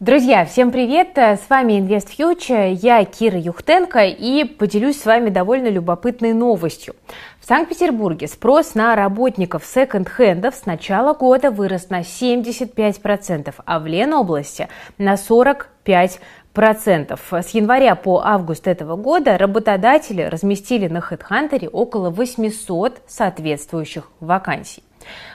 [0.00, 1.18] Друзья, всем привет!
[1.18, 6.94] С вами Invest Future, я Кира Юхтенко и поделюсь с вами довольно любопытной новостью.
[7.38, 14.68] В Санкт-Петербурге спрос на работников секонд-хендов с начала года вырос на 75%, а в Ленобласти
[14.96, 16.20] на 45%.
[16.52, 17.32] Процентов.
[17.32, 24.82] С января по август этого года работодатели разместили на HeadHunter около 800 соответствующих вакансий.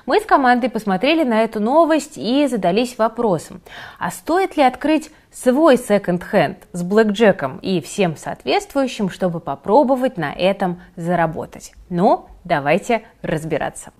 [0.05, 3.61] Мы с командой посмотрели на эту новость и задались вопросом,
[3.99, 10.81] а стоит ли открыть свой секонд-хенд с блэкджеком и всем соответствующим, чтобы попробовать на этом
[10.95, 11.73] заработать?
[11.89, 13.91] Ну, давайте разбираться.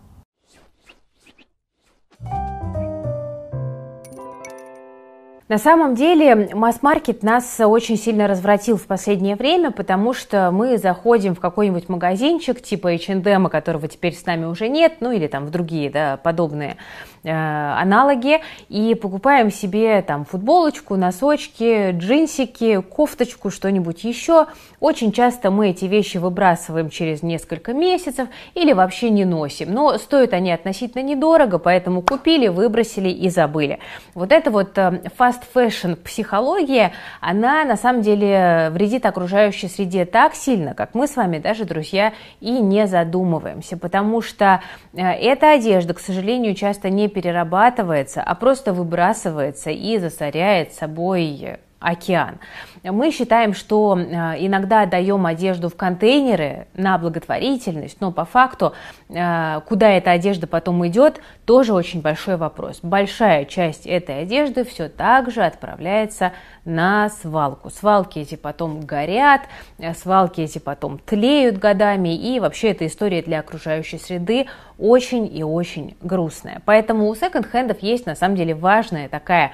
[5.48, 11.36] На самом деле масс-маркет нас очень сильно развратил в последнее время, потому что мы заходим
[11.36, 15.52] в какой-нибудь магазинчик типа H&M, которого теперь с нами уже нет, ну или там в
[15.52, 16.78] другие да, подобные
[17.24, 24.48] э, аналоги, и покупаем себе там футболочку, носочки, джинсики, кофточку, что-нибудь еще.
[24.80, 30.34] Очень часто мы эти вещи выбрасываем через несколько месяцев или вообще не носим, но стоят
[30.34, 33.78] они относительно недорого, поэтому купили, выбросили и забыли.
[34.16, 34.76] Вот это вот
[35.16, 41.16] фаст fashion психология, она на самом деле вредит окружающей среде так сильно, как мы с
[41.16, 44.62] вами даже, друзья, и не задумываемся, потому что
[44.94, 52.40] э, эта одежда, к сожалению, часто не перерабатывается, а просто выбрасывается и засоряет собой океан.
[52.84, 58.74] Мы считаем, что э, иногда отдаем одежду в контейнеры на благотворительность, но по факту,
[59.10, 62.80] э, куда эта одежда потом идет, тоже очень большой вопрос.
[62.84, 66.34] Большая часть этой одежды все так же отправляется
[66.64, 67.70] на свалку.
[67.70, 69.42] Свалки эти потом горят,
[69.80, 74.46] э, свалки эти потом тлеют годами, и вообще эта история для окружающей среды
[74.78, 76.62] очень и очень грустная.
[76.66, 79.54] Поэтому у секонд-хендов есть на самом деле важная такая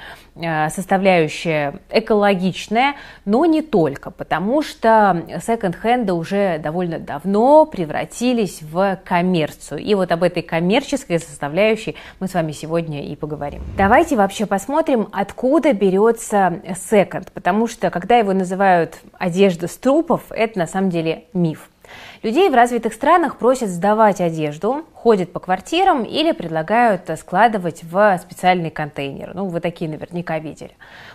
[0.70, 1.76] составляющая
[2.22, 9.80] экологичная, но не только, потому что секонд-хенды уже довольно давно превратились в коммерцию.
[9.80, 13.64] И вот об этой коммерческой составляющей мы с вами сегодня и поговорим.
[13.76, 20.60] Давайте вообще посмотрим, откуда берется секонд, потому что когда его называют одежда с трупов, это
[20.60, 21.70] на самом деле миф.
[22.24, 28.70] Людей в развитых странах просят сдавать одежду, ходят по квартирам или предлагают складывать в специальный
[28.70, 29.32] контейнер.
[29.34, 30.74] Ну, вы такие наверняка видели.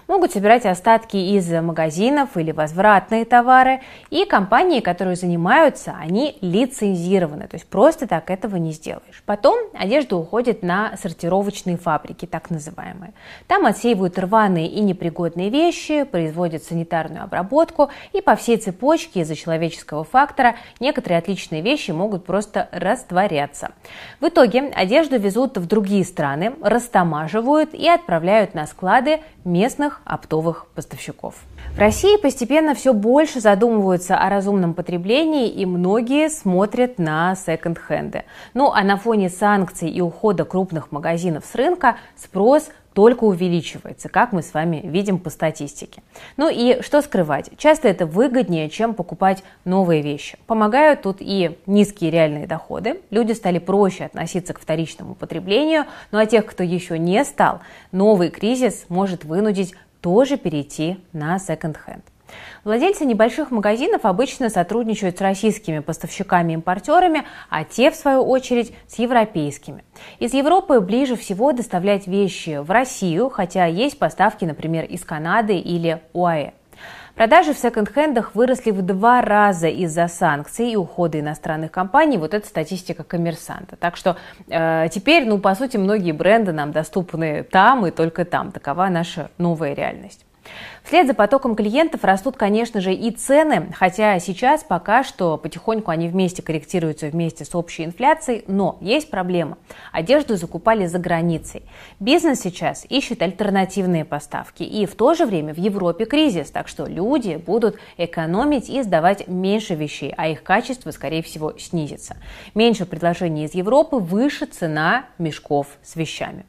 [0.09, 3.83] Могут собирать остатки из магазинов или возвратные товары.
[4.11, 7.47] И компании, которые занимаются, они лицензированы.
[7.47, 9.23] То есть просто так этого не сделаешь.
[9.27, 13.13] Потом одежда уходит на сортировочные фабрики, так называемые.
[13.47, 17.91] Там отсеивают рваные и непригодные вещи, производят санитарную обработку.
[18.13, 23.71] И по всей цепочке из-за человеческого фактора некоторые отличные вещи могут просто растворяться.
[24.21, 31.35] В итоге одежду везут в другие страны, растамаживают и отправляют на склады местных оптовых поставщиков.
[31.75, 38.25] В России постепенно все больше задумываются о разумном потреблении и многие смотрят на секонд-хенды.
[38.55, 44.33] Ну а на фоне санкций и ухода крупных магазинов с рынка спрос только увеличивается, как
[44.33, 46.03] мы с вами видим по статистике.
[46.39, 50.39] Ну и что скрывать, часто это выгоднее, чем покупать новые вещи.
[50.47, 56.25] Помогают тут и низкие реальные доходы, люди стали проще относиться к вторичному потреблению, ну а
[56.25, 57.61] тех, кто еще не стал,
[57.93, 62.03] новый кризис может вынудить тоже перейти на секонд-хенд.
[62.65, 69.85] Владельцы небольших магазинов обычно сотрудничают с российскими поставщиками-импортерами, а те, в свою очередь, с европейскими.
[70.19, 76.01] Из Европы ближе всего доставлять вещи в Россию, хотя есть поставки, например, из Канады или
[76.13, 76.53] УАЭ.
[77.17, 82.19] Продажи в секонд-хендах выросли в два раза из-за санкций и ухода иностранных компаний.
[82.19, 83.77] Вот это статистика коммерсанта.
[83.77, 84.19] Так что
[84.51, 88.53] э, теперь, ну, по сути, многие бренды нам доступны там и только там.
[88.53, 90.27] Такова наша новая реальность.
[90.87, 96.07] Вслед за потоком клиентов растут, конечно же, и цены, хотя сейчас пока что потихоньку они
[96.07, 99.59] вместе корректируются вместе с общей инфляцией, но есть проблема.
[99.91, 101.65] Одежду закупали за границей.
[101.99, 106.87] Бизнес сейчас ищет альтернативные поставки, и в то же время в Европе кризис, так что
[106.87, 112.17] люди будут экономить и сдавать меньше вещей, а их качество, скорее всего, снизится.
[112.55, 116.47] Меньше предложений из Европы, выше цена мешков с вещами.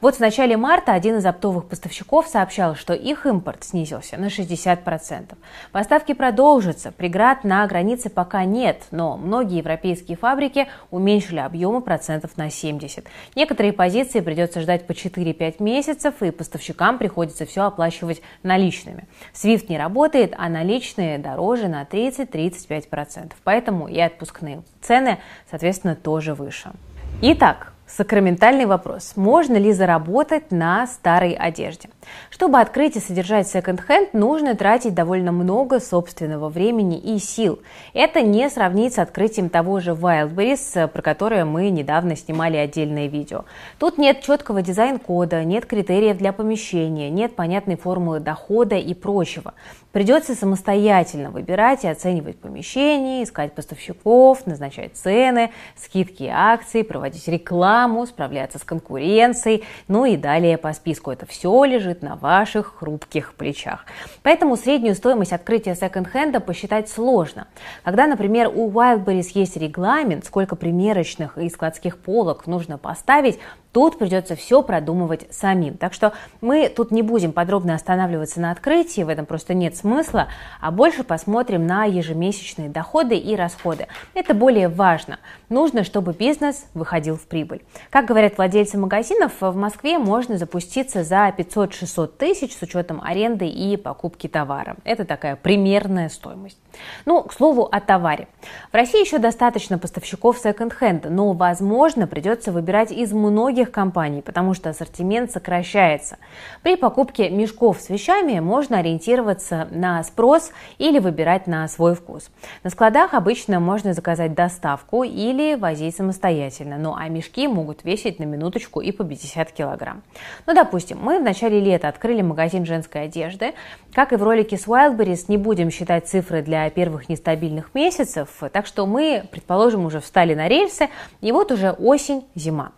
[0.00, 3.77] Вот в начале марта один из оптовых поставщиков сообщал, что их импорт снизился
[4.16, 5.36] на 60%.
[5.72, 12.50] Поставки продолжатся, преград на границе пока нет, но многие европейские фабрики уменьшили объемы процентов на
[12.50, 13.06] 70.
[13.34, 19.06] Некоторые позиции придется ждать по 4-5 месяцев, и поставщикам приходится все оплачивать наличными.
[19.34, 23.32] SWIFT не работает, а наличные дороже на 30-35%.
[23.44, 25.18] Поэтому и отпускные цены,
[25.50, 26.72] соответственно, тоже выше.
[27.20, 29.14] Итак, Сакраментальный вопрос.
[29.16, 31.88] Можно ли заработать на старой одежде?
[32.30, 37.60] Чтобы открыть и содержать секонд-хенд, нужно тратить довольно много собственного времени и сил.
[37.94, 43.46] Это не сравнить с открытием того же Wildberries, про которое мы недавно снимали отдельное видео.
[43.78, 49.54] Тут нет четкого дизайн-кода, нет критериев для помещения, нет понятной формулы дохода и прочего.
[49.92, 57.77] Придется самостоятельно выбирать и оценивать помещение, искать поставщиков, назначать цены, скидки и акции, проводить рекламу,
[58.06, 61.10] справляться с конкуренцией, ну и далее по списку.
[61.10, 63.84] Это все лежит на ваших хрупких плечах.
[64.22, 67.46] Поэтому среднюю стоимость открытия секонд-хенда посчитать сложно.
[67.84, 73.38] Когда, например, у Wildberries есть регламент, сколько примерочных и складских полок нужно поставить,
[73.72, 75.76] Тут придется все продумывать самим.
[75.76, 80.28] Так что мы тут не будем подробно останавливаться на открытии, в этом просто нет смысла,
[80.60, 83.86] а больше посмотрим на ежемесячные доходы и расходы.
[84.14, 85.18] Это более важно.
[85.48, 87.62] Нужно, чтобы бизнес выходил в прибыль.
[87.90, 93.76] Как говорят владельцы магазинов, в Москве можно запуститься за 500-600 тысяч с учетом аренды и
[93.76, 94.76] покупки товара.
[94.84, 96.58] Это такая примерная стоимость.
[97.04, 98.28] Ну, к слову о товаре.
[98.70, 104.70] В России еще достаточно поставщиков секонд-хенда, но, возможно, придется выбирать из многих компаний, потому что
[104.70, 106.18] ассортимент сокращается.
[106.62, 112.30] При покупке мешков с вещами можно ориентироваться на спрос или выбирать на свой вкус.
[112.62, 118.24] На складах обычно можно заказать доставку или возить самостоятельно, ну а мешки могут весить на
[118.24, 120.02] минуточку и по 50 килограмм.
[120.46, 123.54] Ну, допустим, мы в начале лета открыли магазин женской одежды.
[123.92, 128.66] Как и в ролике с Wildberries, не будем считать цифры для первых нестабильных месяцев, так
[128.66, 130.88] что мы, предположим, уже встали на рельсы,
[131.20, 132.72] и вот уже осень, зима.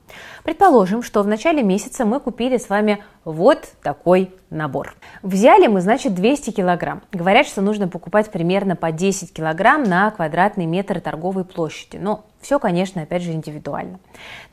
[0.51, 4.95] Предположим, что в начале месяца мы купили с вами вот такой набор.
[5.23, 7.03] Взяли мы, значит, 200 килограмм.
[7.13, 11.99] Говорят, что нужно покупать примерно по 10 килограмм на квадратный метр торговой площади.
[11.99, 14.01] Но все, конечно, опять же индивидуально.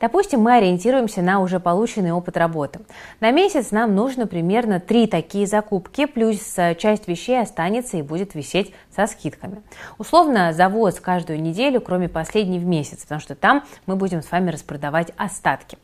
[0.00, 2.80] Допустим, мы ориентируемся на уже полученный опыт работы.
[3.18, 8.34] На месяц нам нужно примерно 3 такие закупки, плюс э, часть вещей останется и будет
[8.34, 9.62] висеть со скидками.
[9.96, 14.50] Условно, завоз каждую неделю, кроме последней в месяц, потому что там мы будем с вами
[14.50, 15.78] распродавать остатки.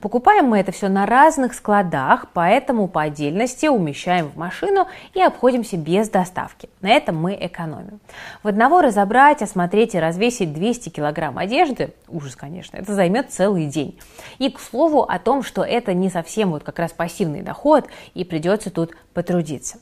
[0.00, 5.76] Покупаем мы это все на разных складах, поэтому по отдельности умещаем в машину и обходимся
[5.76, 6.68] без доставки.
[6.80, 8.00] На этом мы экономим.
[8.42, 13.98] В одного разобрать, осмотреть и развесить 200 килограмм одежды, ужас, конечно, это займет целый день.
[14.38, 18.24] И, к слову, о том, что это не совсем вот как раз пассивный доход и
[18.24, 19.78] придется тут потрудиться.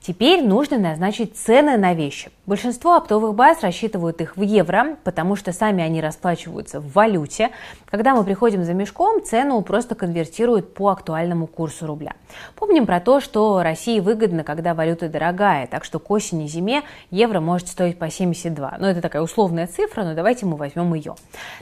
[0.00, 2.30] Теперь нужно назначить цены на вещи.
[2.46, 7.50] Большинство оптовых баз рассчитывают их в евро, потому что сами они расплачиваются в валюте.
[7.90, 12.14] Когда мы приходим за мешком, цену просто конвертируют по актуальному курсу рубля.
[12.56, 17.40] Помним про то, что России выгодно, когда валюта дорогая, так что к осени зиме евро
[17.40, 18.76] может стоить по 72.
[18.78, 21.14] Но это такая условная цифра, но давайте мы возьмем ее.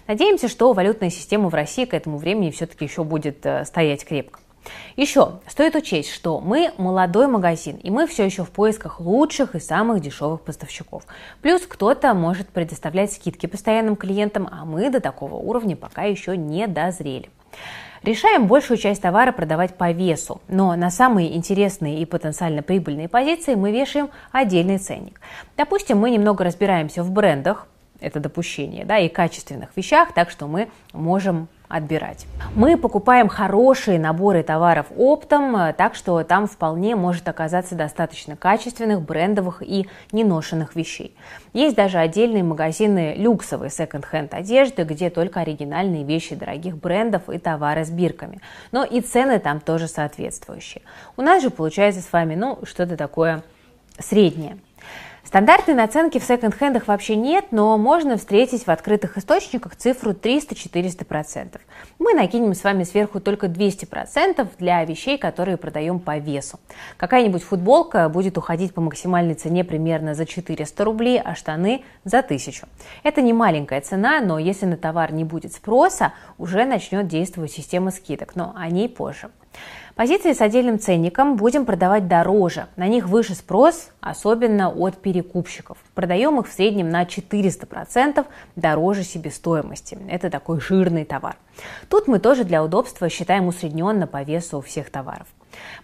[0.06, 4.38] Надеемся, что валютная система в России к этому времени все-таки еще будет э, стоять крепко.
[4.96, 9.60] Еще стоит учесть, что мы молодой магазин, и мы все еще в поисках лучших и
[9.60, 11.04] самых дешевых поставщиков.
[11.40, 16.66] Плюс кто-то может предоставлять скидки постоянным клиентам, а мы до такого уровня пока еще не
[16.66, 17.30] дозрели.
[18.02, 23.54] Решаем большую часть товара продавать по весу, но на самые интересные и потенциально прибыльные позиции
[23.54, 25.20] мы вешаем отдельный ценник.
[25.56, 27.66] Допустим, мы немного разбираемся в брендах,
[28.00, 32.26] это допущение, да, и качественных вещах, так что мы можем отбирать.
[32.54, 39.02] Мы покупаем хорошие наборы товаров оптом, э, так что там вполне может оказаться достаточно качественных,
[39.02, 41.14] брендовых и неношенных вещей.
[41.52, 47.84] Есть даже отдельные магазины люксовой секонд-хенд одежды, где только оригинальные вещи дорогих брендов и товары
[47.84, 48.40] с бирками.
[48.72, 50.82] Но и цены там тоже соответствующие.
[51.16, 53.42] У нас же получается с вами, ну, что-то такое
[53.98, 54.58] среднее.
[55.28, 61.60] Стандартной наценки в секонд-хендах вообще нет, но можно встретить в открытых источниках цифру 300-400%.
[61.98, 66.58] Мы накинем с вами сверху только 200% для вещей, которые продаем по весу.
[66.96, 72.66] Какая-нибудь футболка будет уходить по максимальной цене примерно за 400 рублей, а штаны за 1000.
[73.02, 77.90] Это не маленькая цена, но если на товар не будет спроса, уже начнет действовать система
[77.90, 79.28] скидок, но о ней позже.
[79.98, 82.68] Позиции с отдельным ценником будем продавать дороже.
[82.76, 85.76] На них выше спрос, особенно от перекупщиков.
[85.94, 88.24] Продаем их в среднем на 400%
[88.54, 89.98] дороже себестоимости.
[90.08, 91.36] Это такой жирный товар.
[91.88, 95.26] Тут мы тоже для удобства считаем усредненно по весу всех товаров.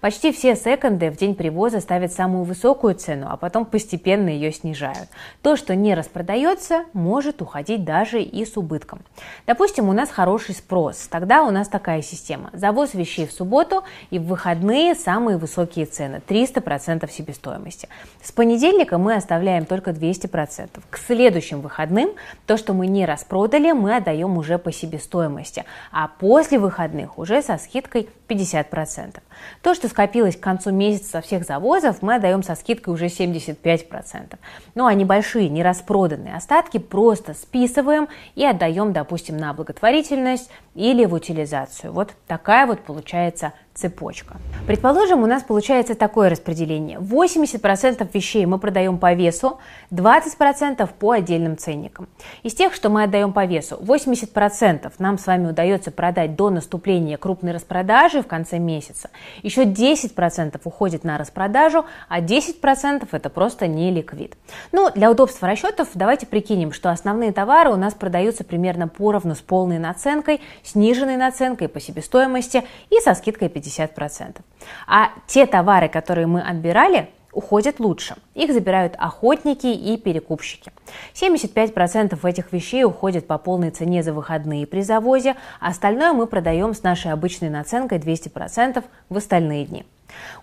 [0.00, 5.08] Почти все секонды в день привоза ставят самую высокую цену, а потом постепенно ее снижают.
[5.42, 9.00] То, что не распродается, может уходить даже и с убытком.
[9.46, 11.08] Допустим, у нас хороший спрос.
[11.08, 12.50] Тогда у нас такая система.
[12.52, 16.20] Завоз вещей в субботу и в выходные самые высокие цены.
[16.26, 17.88] 300% себестоимости.
[18.22, 20.82] С понедельника мы оставляем только 200%.
[20.90, 22.10] К следующим выходным
[22.46, 25.64] то, что мы не распродали, мы отдаем уже по себестоимости.
[25.92, 29.20] А после выходных уже со скидкой 50%.
[29.64, 34.36] То, что скопилось к концу месяца со всех завозов, мы отдаем со скидкой уже 75%.
[34.74, 41.94] Ну а небольшие, нераспроданные остатки просто списываем и отдаем, допустим, на благотворительность или в утилизацию.
[41.94, 44.36] Вот такая вот получается цепочка.
[44.66, 46.98] Предположим, у нас получается такое распределение.
[46.98, 49.58] 80% вещей мы продаем по весу,
[49.90, 52.08] 20% по отдельным ценникам.
[52.44, 57.18] Из тех, что мы отдаем по весу, 80% нам с вами удается продать до наступления
[57.18, 59.10] крупной распродажи в конце месяца.
[59.42, 64.36] Еще 10% уходит на распродажу, а 10% это просто не ликвид.
[64.70, 69.40] Ну, для удобства расчетов давайте прикинем, что основные товары у нас продаются примерно поровну с
[69.40, 74.40] полной наценкой, сниженной наценкой по себестоимости и со скидкой 50 50%.
[74.86, 78.16] А те товары, которые мы отбирали, уходят лучше.
[78.34, 80.72] Их забирают охотники и перекупщики.
[81.14, 86.74] 75% этих вещей уходят по полной цене за выходные при завозе, а остальное мы продаем
[86.74, 89.84] с нашей обычной наценкой 200% в остальные дни.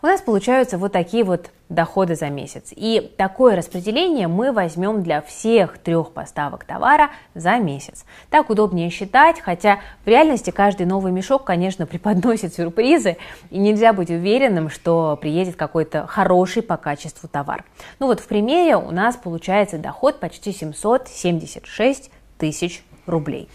[0.03, 2.74] У нас получаются вот такие вот доходы за месяц.
[2.75, 8.03] И такое распределение мы возьмем для всех трех поставок товара за месяц.
[8.31, 13.17] Так удобнее считать, хотя в реальности каждый новый мешок, конечно, преподносит сюрпризы,
[13.51, 17.63] и нельзя быть уверенным, что приедет какой-то хороший по качеству товар.
[18.00, 23.48] Ну вот в примере у нас получается доход почти 776 тысяч рублей.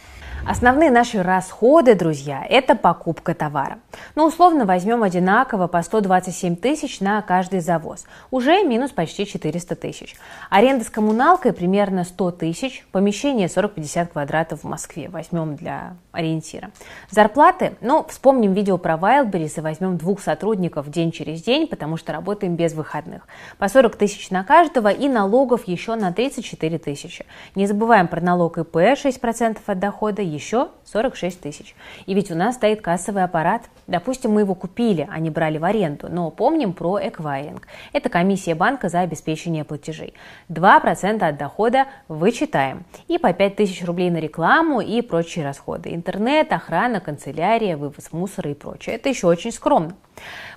[0.45, 3.79] Основные наши расходы, друзья, это покупка товара.
[4.15, 8.05] Ну, условно возьмем одинаково по 127 тысяч на каждый завоз.
[8.31, 10.15] Уже минус почти 400 тысяч.
[10.51, 12.87] Аренда с коммуналкой примерно 100 тысяч.
[12.93, 15.09] Помещение 40-50 квадратов в Москве.
[15.09, 16.71] Возьмем для ориентира.
[17.11, 22.13] Зарплаты, ну, вспомним видео про Wildberries и возьмем двух сотрудников день через день, потому что
[22.13, 23.27] работаем без выходных.
[23.59, 27.27] По 40 тысяч на каждого и налогов еще на 34 тысячи.
[27.55, 31.75] Не забываем про налог ИП 6% от дохода, еще 46 тысяч.
[32.07, 33.63] И ведь у нас стоит кассовый аппарат.
[33.87, 37.67] Допустим, мы его купили, а не брали в аренду, но помним про эквайринг.
[37.93, 40.15] Это комиссия банка за обеспечение платежей.
[40.49, 42.85] 2% от дохода вычитаем.
[43.09, 45.95] И по 5 тысяч рублей на рекламу и прочие расходы.
[45.95, 48.97] Интернет, охрана, канцелярия, вывоз мусора и прочее.
[48.97, 49.95] Это еще очень скромно.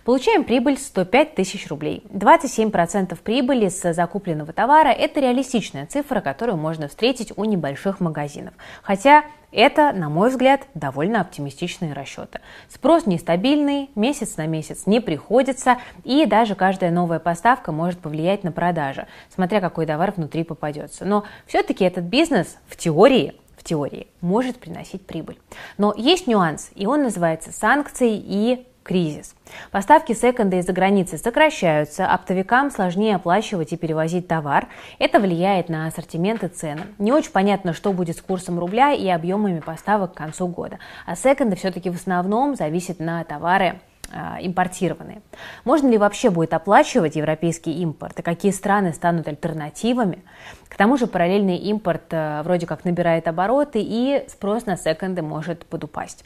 [0.06, 2.04] Получаем прибыль 105 тысяч рублей.
[2.10, 8.54] 27% прибыли с закупленного товара– это реалистичная цифра, которую можно встретить у небольших магазинов.
[8.82, 12.40] Хотя это, на мой взгляд, довольно оптимистичные расчеты.
[12.68, 18.52] Спрос нестабильный, месяц на месяц не приходится, и даже каждая новая поставка может повлиять на
[18.52, 21.06] продажи, смотря какой товар внутри попадется.
[21.06, 25.38] Но все-таки этот бизнес в теории в теории может приносить прибыль.
[25.78, 29.36] Но есть нюанс, и он называется санкции и кризис.
[29.70, 34.68] Поставки секонда из-за границы сокращаются, оптовикам сложнее оплачивать и перевозить товар.
[34.98, 36.82] Это влияет на ассортимент и цены.
[36.98, 40.80] Не очень понятно, что будет с курсом рубля и объемами поставок к концу года.
[41.06, 43.80] А секонды все-таки в основном зависят на товары
[44.12, 45.22] а, импортированные.
[45.66, 50.24] Можно ли вообще будет оплачивать европейский импорт и какие страны станут альтернативами?
[50.70, 55.66] К тому же параллельный импорт э, вроде как набирает обороты и спрос на секонды может
[55.66, 56.24] подупасть.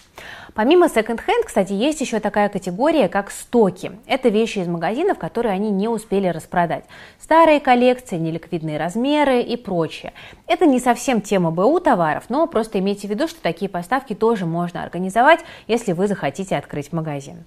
[0.53, 3.93] Помимо секонд-хенд, кстати, есть еще такая категория, как стоки.
[4.05, 6.83] Это вещи из магазинов, которые они не успели распродать.
[7.21, 10.11] Старые коллекции, неликвидные размеры и прочее.
[10.45, 14.45] Это не совсем тема БУ товаров, но просто имейте в виду, что такие поставки тоже
[14.45, 17.45] можно организовать, если вы захотите открыть магазин.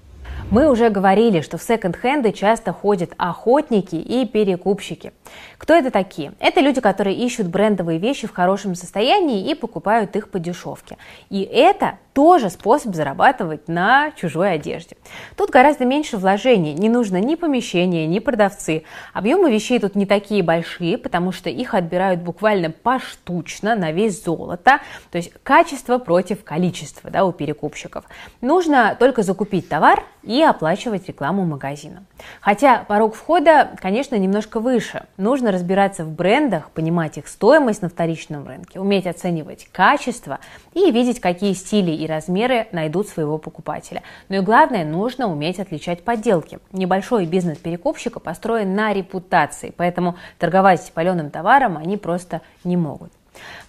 [0.48, 5.12] Мы уже говорили, что в секонд-хенды часто ходят охотники и перекупщики.
[5.58, 6.34] Кто это такие?
[6.38, 10.98] Это люди, которые ищут брендовые вещи в хорошем состоянии и покупают их по дешевке.
[11.30, 14.96] И это тоже способ зарабатывать на чужой одежде.
[15.36, 18.84] Тут гораздо меньше вложений, не нужно ни помещения, ни продавцы.
[19.12, 24.80] Объемы вещей тут не такие большие, потому что их отбирают буквально поштучно на весь золото,
[25.10, 28.06] то есть качество против количества да, у перекупщиков.
[28.40, 32.04] Нужно только закупить товар и оплачивать рекламу магазина.
[32.40, 35.04] Хотя порог входа, конечно, немножко выше.
[35.18, 40.40] Нужно разбираться в брендах, понимать их стоимость на вторичном рынке, уметь оценивать качество
[40.72, 44.02] и видеть, какие стили и размеры найдут своего покупателя.
[44.28, 46.58] Но и главное, нужно уметь отличать подделки.
[46.72, 53.12] Небольшой бизнес перекупщика построен на репутации, поэтому торговать паленым товаром они просто не могут.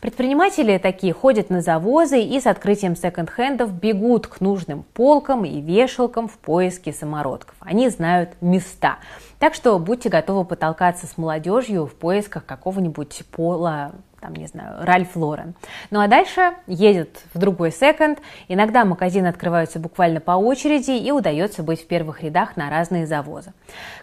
[0.01, 6.27] Предприниматели такие ходят на завозы и с открытием секонд-хендов бегут к нужным полкам и вешалкам
[6.27, 7.55] в поиске самородков.
[7.59, 8.97] Они знают места.
[9.39, 13.91] Так что будьте готовы потолкаться с молодежью в поисках какого-нибудь пола
[14.27, 15.53] там, не знаю, Ральф Лорен.
[15.89, 18.19] Ну а дальше едет в другой секонд.
[18.49, 23.53] Иногда магазины открываются буквально по очереди и удается быть в первых рядах на разные завозы.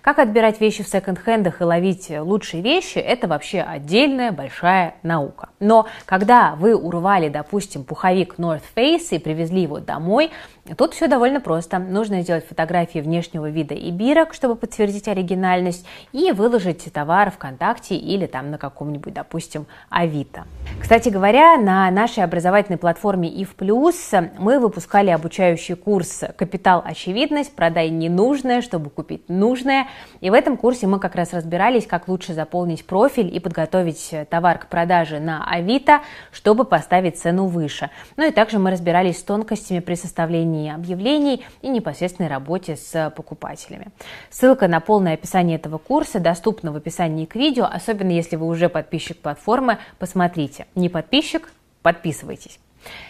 [0.01, 5.51] Как отбирать вещи в секонд-хендах и ловить лучшие вещи, это вообще отдельная большая наука.
[5.61, 10.31] Но когда вы урвали, допустим, пуховик North Face и привезли его домой,
[10.77, 11.79] тут все довольно просто.
[11.79, 18.27] Нужно сделать фотографии внешнего вида и бирок, чтобы подтвердить оригинальность, и выложить товар ВКонтакте или
[18.27, 20.45] там на каком-нибудь, допустим, Авито.
[20.81, 26.83] Кстати говоря, на нашей образовательной платформе IF+, мы выпускали обучающий курс «Капитал.
[26.85, 27.55] Очевидность.
[27.55, 29.89] Продай ненужное, чтобы купить нужное».
[30.21, 34.59] И в этом курсе мы как раз разбирались, как лучше заполнить профиль и подготовить товар
[34.59, 36.01] к продаже на Авито,
[36.33, 37.91] чтобы поставить цену выше.
[38.17, 43.89] Ну и также мы разбирались с тонкостями при составлении объявлений и непосредственной работе с покупателями.
[44.31, 48.69] Ссылка на полное описание этого курса доступна в описании к видео, особенно если вы уже
[48.69, 50.67] подписчик платформы, посмотрите.
[50.75, 51.53] Не подписчик?
[51.83, 52.59] Подписывайтесь.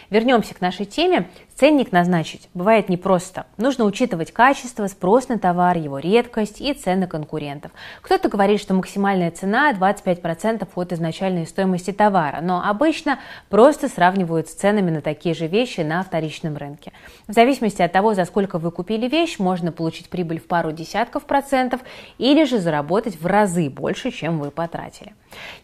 [0.09, 1.29] Вернемся к нашей теме.
[1.55, 3.45] Ценник назначить бывает непросто.
[3.55, 7.71] Нужно учитывать качество, спрос на товар, его редкость и цены конкурентов.
[8.01, 13.19] Кто-то говорит, что максимальная цена 25% от изначальной стоимости товара, но обычно
[13.49, 16.91] просто сравнивают с ценами на такие же вещи на вторичном рынке.
[17.27, 21.23] В зависимости от того, за сколько вы купили вещь, можно получить прибыль в пару десятков
[21.23, 21.79] процентов
[22.17, 25.13] или же заработать в разы больше, чем вы потратили.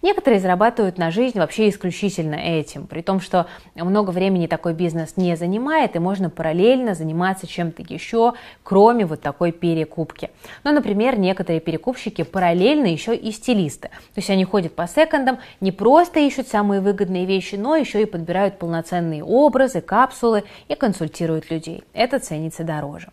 [0.02, 5.36] Некоторые зарабатывают на жизнь вообще исключительно этим, при том, что много времени такой бизнес не
[5.36, 8.34] занимает, и можно параллельно заниматься чем-то еще,
[8.64, 10.30] кроме вот такой перекупки.
[10.64, 13.90] Ну, например, некоторые перекупщики параллельно еще и стилисты.
[13.90, 18.06] То есть они ходят по секондам, не просто ищут самые выгодные вещи, но еще и
[18.06, 21.84] подбирают полноценные образы, капсулы и консультируют людей.
[21.94, 23.10] Это ценится дороже.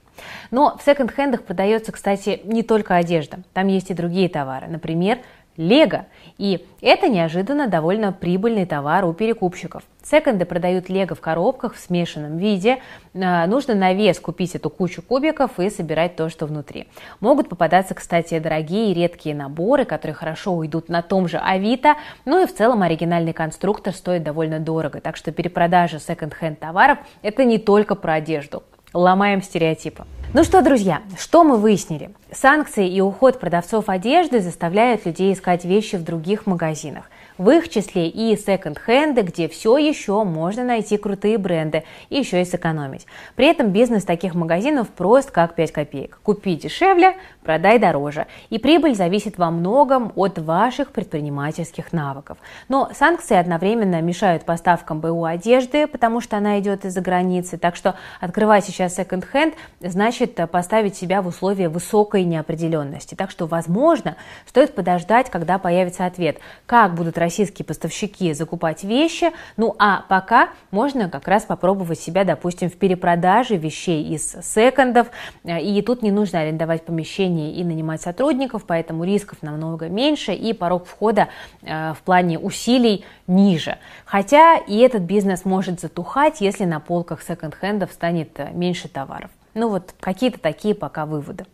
[0.50, 3.38] Но в секонд-хендах продается, кстати, не только одежда.
[3.52, 4.66] Там есть и другие товары.
[4.66, 5.18] Например,
[5.58, 6.06] Лего.
[6.38, 9.82] И это неожиданно довольно прибыльный товар у перекупщиков.
[10.04, 12.78] Секонды продают лего в коробках в смешанном виде.
[13.12, 16.86] А, нужно на вес купить эту кучу кубиков и собирать то, что внутри.
[17.18, 21.96] Могут попадаться, кстати, дорогие и редкие наборы, которые хорошо уйдут на том же Авито.
[22.24, 25.00] Ну и в целом оригинальный конструктор стоит довольно дорого.
[25.00, 28.62] Так что перепродажа секонд-хенд товаров– это не только про одежду.
[28.94, 30.04] Ломаем стереотипы.
[30.34, 32.10] Ну что, друзья, что мы выяснили?
[32.30, 37.04] Санкции и уход продавцов одежды заставляют людей искать вещи в других магазинах.
[37.38, 42.44] В их числе и секонд-хенды, где все еще можно найти крутые бренды и еще и
[42.44, 43.06] сэкономить.
[43.36, 46.18] При этом бизнес таких магазинов прост как 5 копеек.
[46.24, 48.26] Купи дешевле, продай дороже.
[48.50, 52.38] И прибыль зависит во многом от ваших предпринимательских навыков.
[52.68, 57.56] Но санкции одновременно мешают поставкам БУ одежды, потому что она идет из-за границы.
[57.56, 63.14] Так что открывать сейчас секонд-хенд значит поставить себя в условия высокой неопределенности.
[63.14, 69.32] Так что, возможно, стоит подождать, когда появится ответ, как будут российские поставщики закупать вещи.
[69.58, 75.08] Ну а пока можно как раз попробовать себя, допустим, в перепродаже вещей из секондов.
[75.44, 80.86] И тут не нужно арендовать помещение и нанимать сотрудников, поэтому рисков намного меньше и порог
[80.86, 81.28] входа
[81.62, 83.76] э, в плане усилий ниже.
[84.06, 89.30] Хотя и этот бизнес может затухать, если на полках секонд-хендов станет э, меньше товаров.
[89.52, 91.44] Ну вот какие-то такие пока выводы.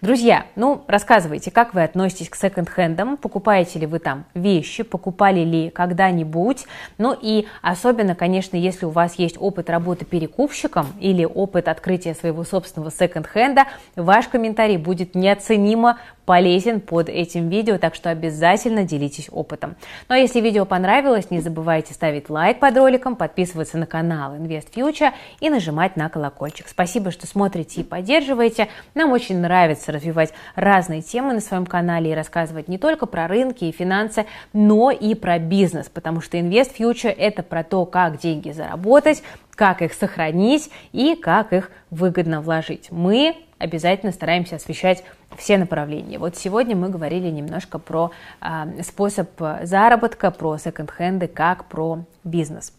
[0.00, 5.70] Друзья, ну рассказывайте, как вы относитесь к секонд-хендам, покупаете ли вы там вещи, покупали ли
[5.70, 6.66] когда-нибудь,
[6.98, 12.44] ну и особенно, конечно, если у вас есть опыт работы перекупщиком или опыт открытия своего
[12.44, 13.64] собственного секонд-хенда,
[13.96, 19.76] ваш комментарий будет неоценимо полезен под этим видео, так что обязательно делитесь опытом.
[20.08, 24.72] Ну а если видео понравилось, не забывайте ставить лайк под роликом, подписываться на канал Invest
[24.74, 26.68] Future и нажимать на колокольчик.
[26.68, 28.68] Спасибо, что смотрите и поддерживаете.
[28.94, 33.64] Нам очень нравится развивать разные темы на своем канале и рассказывать не только про рынки
[33.64, 38.50] и финансы, но и про бизнес, потому что Invest Future– это про то, как деньги
[38.50, 39.22] заработать,
[39.54, 42.88] как их сохранить и как их выгодно вложить.
[42.90, 45.04] Мы обязательно стараемся освещать
[45.36, 46.18] все направления.
[46.18, 49.30] Вот сегодня мы говорили немножко про э, способ
[49.62, 52.72] заработка, про секонд-хенды, как про бизнес.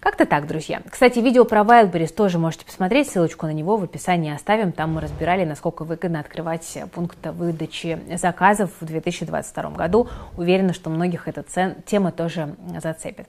[0.00, 0.82] Как-то так, друзья.
[0.88, 4.72] Кстати, видео про Wildberries тоже можете посмотреть, ссылочку на него в описании оставим.
[4.72, 10.08] Там мы разбирали, насколько выгодно открывать пункт выдачи заказов в 2022 году.
[10.36, 11.44] Уверена, что многих эта
[11.86, 13.26] тема тоже зацепит.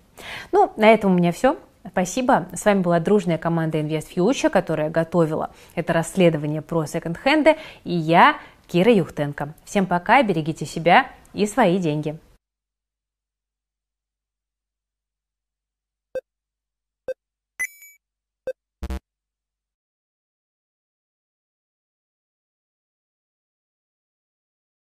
[0.52, 1.58] Ну, на этом у меня все.
[1.88, 2.48] Спасибо.
[2.54, 7.56] С вами была дружная команда Invest Future, которая готовила это расследование про секонд-хенды.
[7.84, 9.54] И я, Кира Юхтенко.
[9.64, 12.18] Всем пока, берегите себя и свои деньги.